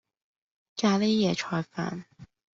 [0.77, 2.05] 咖喱野菜飯